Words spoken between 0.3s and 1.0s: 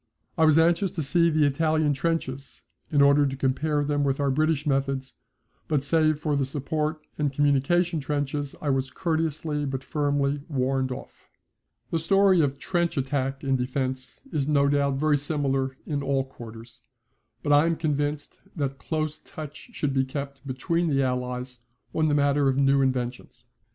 I was anxious